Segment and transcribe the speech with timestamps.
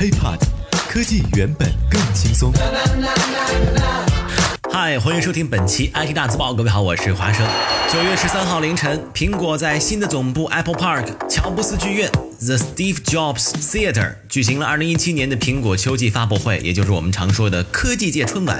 [0.00, 0.38] HiPod，
[0.88, 2.50] 科技原本更轻松。
[4.72, 6.54] 嗨，欢迎收听本期 IT 大字报。
[6.54, 7.46] 各位好，我是华生。
[7.92, 12.10] 九月十三号凌晨，苹果在新的总部 Apple Park 乔布斯剧院。
[12.40, 18.58] The Steve Jobs Theater 举行了2017年的苹果秋季发布会，也就是我们常说的科技界春晚。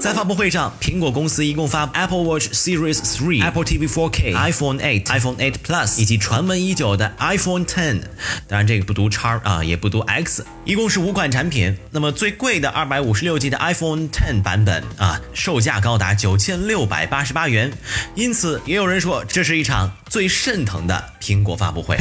[0.00, 8.00] 在发布会上，苹果公司一共发 Apple Watch Series 3、Apple TV 4K、iPhone 8、iPhone 8 Plus 以及传闻已久的 iPhone 10。
[8.48, 11.76] 当然，这个不读叉啊，也不读 X，一共是五款产品。
[11.92, 17.72] 那么最贵的256 G 的 iPhone 10版本啊，售价高达9688元。
[18.16, 21.96] 因此，也有人说这是一场最肾疼的苹果发布会。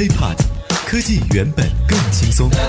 [0.86, 2.50] 科技原本更轻松。
[2.50, 2.62] 当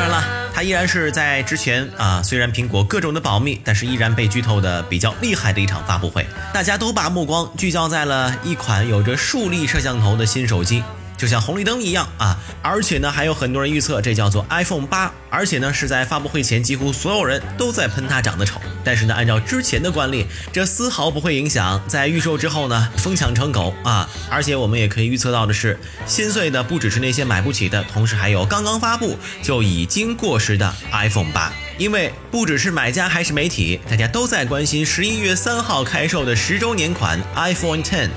[0.00, 0.22] 然了，
[0.54, 6.24] 它依然是在之前啊，虽然苹果各种的保密，但是依然被剧透的比较厉害的一场发布会。
[6.54, 10.84] 大家都把目光聚焦在了一款有着竖立摄像头的新手机。
[11.16, 18.60] 就像红绿灯一样啊，而且呢，还有很多人预测这叫做 iPhone 八，而且呢，是在发布会前，几乎所有人都在喷它长得丑。
[18.84, 24.08] 但是呢，按照之前的惯例，这丝毫不会影响在预售之后呢疯抢成狗啊！
[24.28, 31.52] 而且我们也可以预测到的是，心碎的不只是那些买不起的，同时还有刚刚发布就已经过时的 iPhone 八。
[31.82, 38.08] 因为不只是买家还是媒体，大家都在关心十一月三号开售的十周年款 iPhone Ten。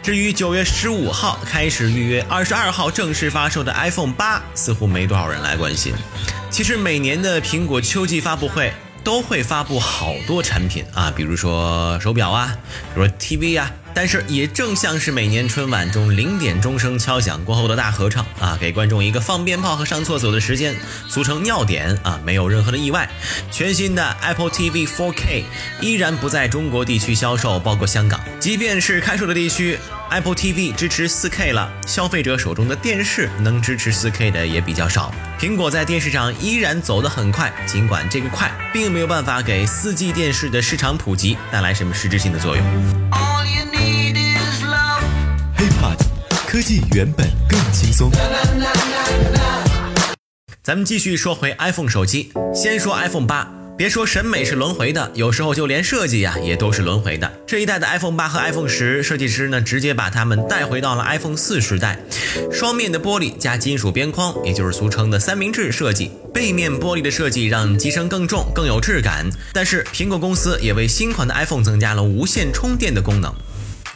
[0.00, 5.92] 至于九月十五号开始预约，二十二号正式发售的 iPhone 八，似乎没多少人来关心。
[6.50, 8.72] 其实每年的苹果秋季发布会。
[9.02, 12.54] 都会发布好多产品啊，比如说手表啊，
[12.94, 13.72] 比如说 TV 啊。
[13.94, 20.74] 但是也正像是每年春晚中零点钟声敲响过后的大合唱啊，给观众一个放鞭炮和上厕所的时间，
[21.08, 23.08] 俗称尿点啊，没有任何的意外。
[23.50, 25.44] 全新的 Apple TV 4K
[25.80, 28.20] 依然不在中国地区销售，包括香港。
[28.38, 29.78] 即便是开售的地区。
[30.10, 35.14] Apple TV 支持 4K 了，消费者手中的电视能支持 4K 的也比较少。
[35.38, 43.29] 苹果在电视上依然走得很快，尽管这个快并没有办法给 4G 电视的市场普及带来什么实质性的作用。
[46.60, 48.10] 科技原本更轻松。
[50.62, 53.50] 咱们继续说回 iPhone 手机，先说 iPhone 八。
[53.78, 57.32] 别说审美是轮回的，有时候就连设计呀也都是轮回的。
[57.46, 61.98] 这一代的 iPhone 八和 iPhone 十，设计师呢直接把它们带回到了 iPhone 四时代。
[62.52, 66.12] 双面的玻璃加金属边框，也就是俗称的三明治设计。
[66.34, 69.26] 背面玻璃的设计让机身更重、更有质感。
[69.54, 73.34] 但是苹果公司也为新款的 iPhone 增加了无线充电的功能。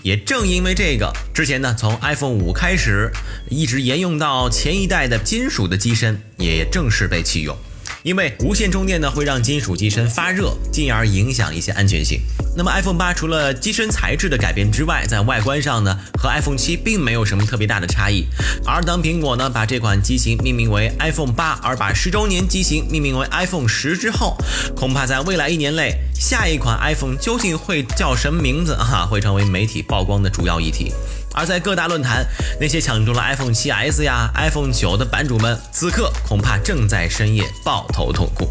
[0.05, 3.11] 也正因为这个，之前呢从 iPhone 五开始，
[3.49, 7.57] 一直沿用到前一代的金属的机身，也正式被弃用。
[8.05, 12.21] 因为无线充电呢会让金属机身发热，进而影响一些安全性。
[12.55, 18.27] 那么 iPhone 八除了机身材质的改变之外，在外观上呢和 iPhone 七并没有什么特别大的差异。
[18.67, 24.37] 而当苹果呢把这款机型命名为 iPhone 八，而把十周年机型命名为 iPhone 十之后，
[24.77, 30.93] 恐怕在未来一年内，下一款 iPhone 究竟会叫什么名字哈，会成为媒体曝光的主要议题。
[31.35, 32.25] 而在各大论坛，
[32.61, 38.49] 那些抢中了 iPhone 7s 呀、iPhone 9的版主们，此刻恐怕正在深夜抱头痛哭。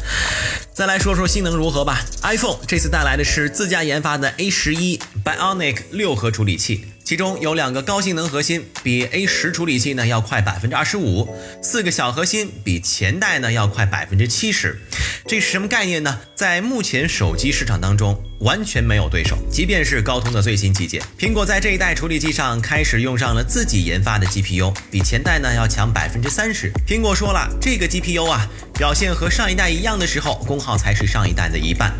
[0.72, 2.00] 再来说说性能如何吧。
[2.22, 6.86] iPhone 这次带来的是自家研发的 A 十一 Bionic 六核处理器。
[7.10, 11.26] 其中有两个高性能核心，比 A 十处理器呢要快百分之二十五；
[11.60, 14.78] 四个小核心比前代呢要快百分之七十。
[15.26, 16.20] 这是什么概念呢？
[16.36, 19.36] 在目前手机市场当中完全没有对手。
[19.50, 26.70] 即便是高通的最新旗舰，苹果在这一代处理器上开始用上了自己研发的 GPU，比前代呢要强百分之三十。
[26.86, 31.92] 苹果说了，这个 GPU 啊，表现和上一代一样的时候，功耗才是上一代的一半。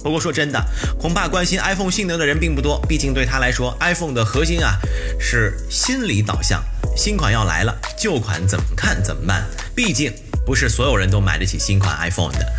[0.00, 0.64] 不过说真的，
[1.00, 2.80] 恐怕关心 iPhone 性能的人并不多。
[2.88, 4.78] 毕竟对他来说，iPhone 的核心啊
[5.18, 6.62] 是心理导向，
[6.96, 9.44] 新款要来了，旧款怎么看怎么办。
[9.74, 10.12] 毕竟。
[10.46, 12.52] 不是所有人都买得起新款 iPhone 的。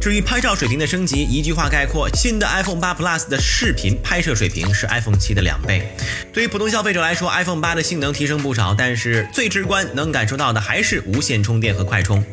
[0.00, 5.92] 至于拍照水平的升级，一句话概括：新的 iPhone 8 Plus 的视频拍摄水平是 iPhone 7的两倍。
[6.32, 12.24] 对于普通消费者来说，iPhone 8的性能提升不少，但是最直观能感受到的还是无线充电和快充。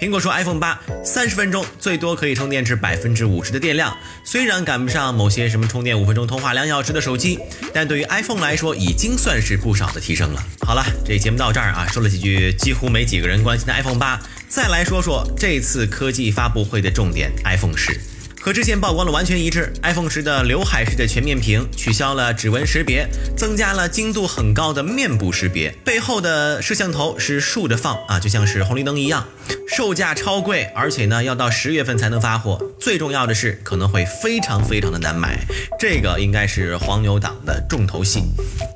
[0.00, 7.38] 苹果说，iPhone 8三十分钟最多可以充电至百分之五十的电量，虽然赶不上某些什么充电五分钟通话两小时的手机，
[7.72, 10.44] 但对于 iPhone 来说已经算是不少的提升了。
[10.66, 14.18] 好了，这节目到这儿啊，说了几句几乎没几个人关心的 iPhone 8。
[14.54, 17.98] 再来说说这次科技发布会的重点，iPhone 十。
[18.38, 29.26] 和之前曝光的完全一致，iPhone 十的刘海式的全面屏取消了指纹识别，增加了精度很高的面部识别，背后的摄像头是竖着放啊，就像是红绿灯一样。
[29.74, 32.62] 售价超贵，而且呢要到十月份才能发货。
[32.78, 35.46] 最重要的是可能会非常非常的难买，
[35.80, 38.22] 这个应该是黄牛党的重头戏。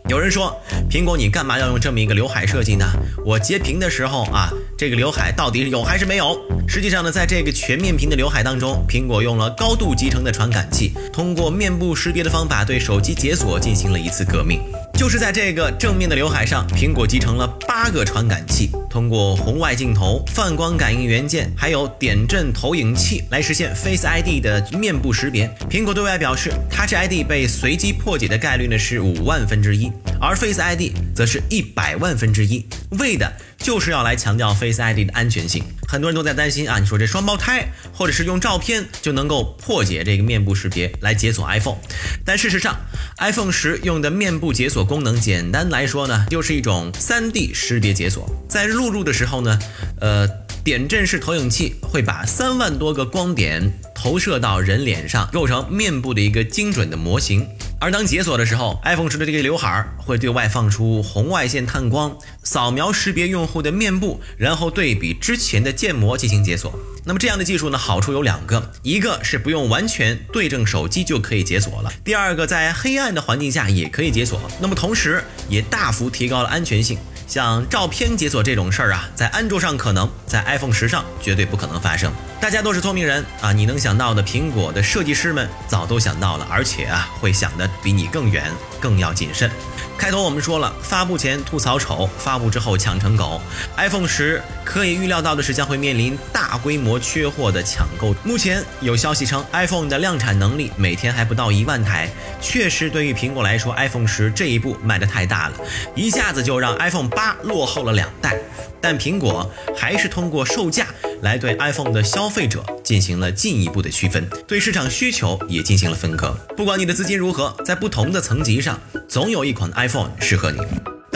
[0.09, 0.57] 有人说，
[0.89, 2.87] 苹果你干嘛要用这么一个刘海设计呢？
[3.25, 4.49] 我截屏的时候啊，
[4.79, 6.39] 这个刘海到底有还是没有？
[6.69, 14.61] 实际上呢，在这个全面屏的刘海当中，苹果用了高度集成的传感器，通过面部识别的方法对手机解锁进行了一次革命。
[14.97, 25.55] 就是在这个正面的刘海上，苹果集成了八个传感器，通过红外镜头、泛光感应元件，还有点阵投影器来实现 Face ID 的面部识别。
[25.69, 32.67] 苹果对外表示，Touch ID 被随机破解的概率呢是五万分之一，而 Face ID 则是一百万分之一，
[32.99, 35.65] 为的就是要来强调 Face ID 的安全性。
[35.89, 41.77] 很多人都在担心啊，你说这双胞胎，或者是用照片就能够破解这个面部识别来解锁 iPhone，
[42.25, 42.77] 但事实上
[43.19, 48.29] ，iPhone 十用的面部解锁功能，简单来说呢，就是一种 3D 识别解锁。
[48.49, 49.59] 在录入的时候呢，
[50.01, 50.29] 呃，
[50.65, 57.47] 点阵式投影器会把三万多个光点投射到人脸上，构成面部的一个精准的模型。
[57.79, 66.73] 而当解锁的时候，iPhone 十的这个刘海会对外放出红外线探光，扫描识别用户的面部，然后对比之前的建模进行解锁。
[67.05, 74.41] 那么这样的技术呢，好处有两个，一个是不用完全对正手机就可以解锁了，第二个在黑暗的环境下也可以解锁。
[74.59, 76.99] 那么同时也大幅提高了安全性。
[77.27, 82.13] 像照片解锁这种事儿啊，在安卓上可能，在 iPhone 十上绝对不可能发生。
[82.41, 88.51] 大家都是聪明人啊，你能想到的，苹果的设计师们早都想到了，而且啊，会想的比你更远，
[88.81, 89.51] 更要谨慎。
[89.99, 93.41] 开头我们说了，发布前吐槽丑，发布之后抢成狗。
[93.77, 98.15] iPhone 十可以预料到的是，将会面临大规模缺货的抢购。
[98.23, 102.09] 目前有消息称，iPhone 的量产能力每天还不到一万台。
[102.41, 105.55] 确实，对于苹果来说，iPhone 十这一步迈得太大了，
[105.95, 108.39] 一下子就让 iPhone 八落后了两代。
[108.81, 110.87] 但苹果还是通过售价
[111.23, 116.37] 来对 iPhone 的消费者进行了进一步的区分，对市场需求也进行了分割。
[116.57, 118.79] 不管你的资金如何，在不同的层级上，
[119.09, 120.59] 总有一款 iPhone 适合你。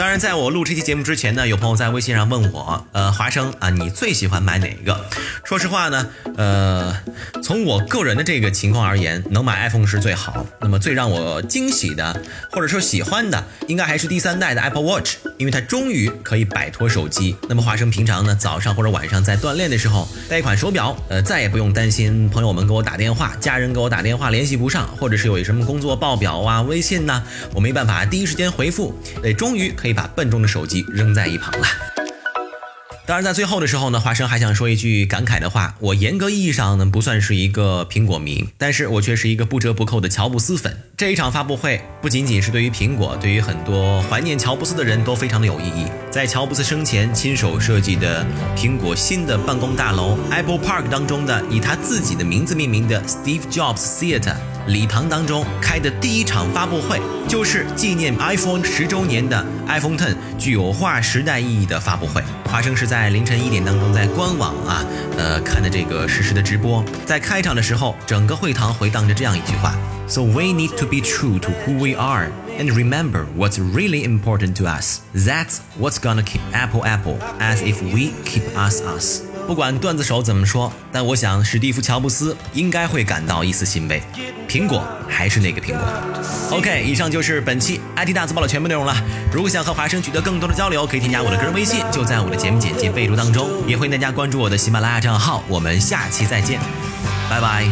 [0.01, 4.99] 当然，在我录这期节目之前呢，有朋友在微信上问我，呃，华生啊，你最喜欢买哪一个？
[5.43, 6.07] 说实话呢，
[6.37, 6.97] 呃，
[7.43, 10.43] 从我个人的这个情况而言，能买 iPhone 是最好。
[10.59, 12.19] 那么最让我惊喜的，
[12.51, 17.37] 或者说喜欢的，应该还是第三代的 Apple Watch，因为它终于可以摆脱手机。
[17.47, 27.21] 那么华生平常呢，早上或者晚上在锻炼的时候带一款手表，呃，再也不用担心朋友们给我打电话，家人给我打电话联系不上，或者是有什么工作报表啊、微信呐，
[27.53, 29.90] 我没办法第一时间回复，对，终于可以。
[29.93, 31.67] 把笨重的手机扔在一旁了。
[33.03, 35.75] 当然，在最后的时候呢，华生还想说一句感慨的话。
[35.79, 40.77] 我严格意义上呢不算是一个苹果迷，但是我却是一个不折不扣的乔布斯粉。
[40.95, 45.87] 这一场发布会不仅仅是对于苹果，对于很多怀念乔布斯的人都非常的有意义。
[46.09, 54.35] 在乔布斯生前亲手设计的苹果新的办公大楼 Apple Park 当中的以他自己的名字命名的 Steve Jobs Theater
[54.67, 62.23] 礼堂当中开的第一场发布会，就是纪念 iPhone 十周年的 iPhone Ten 具有划时代意义的发布会。
[62.45, 64.85] 华生是在凌晨一点当中在官网啊，
[65.17, 66.83] 呃看的这个实时的直播。
[67.05, 69.73] 在开场的时候，整个会堂回荡着这样一句话
[70.07, 72.29] ：So we need to be true to who we are
[72.59, 74.99] and remember what's really important to us.
[75.15, 79.30] That's what's gonna keep Apple Apple as if we keep us us.
[79.47, 84.01] 不管段子手怎么说，但我想史蒂夫·乔布斯应该会感到一丝欣慰。
[84.47, 85.81] 苹果还是那个苹果。
[86.51, 88.95] OK，以上就是本期 IT 大字报的全部内容了。
[89.33, 93.49] 如果想和华生取得更多的交流，可以添加我的个人微信，就在我的节目简介备注当中。
[93.67, 95.43] 也欢迎大家关注我的喜马拉雅账号。
[95.47, 96.59] 我们下期再见，
[97.29, 97.67] 拜拜。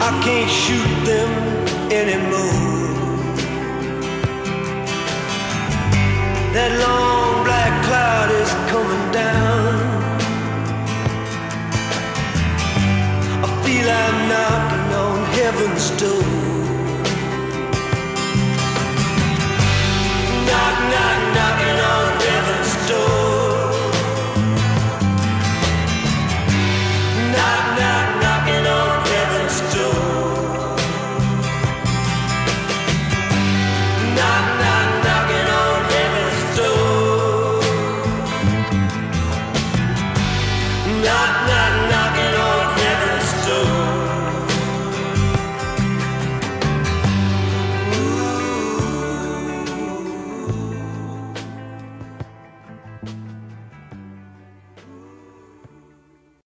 [0.00, 1.30] I can't shoot them
[1.90, 2.78] anymore.
[6.54, 9.74] That long black cloud is coming down.
[13.44, 14.67] I feel I'm door.